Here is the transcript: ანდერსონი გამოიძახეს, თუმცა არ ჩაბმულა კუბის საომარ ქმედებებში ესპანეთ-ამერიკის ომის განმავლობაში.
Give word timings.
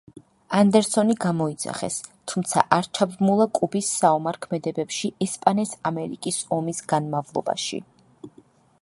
ანდერსონი 0.59 1.15
გამოიძახეს, 1.25 1.97
თუმცა 2.31 2.63
არ 2.79 2.89
ჩაბმულა 2.99 3.47
კუბის 3.59 3.91
საომარ 3.99 4.41
ქმედებებში 4.47 5.15
ესპანეთ-ამერიკის 5.27 6.45
ომის 6.59 6.85
განმავლობაში. 6.95 7.85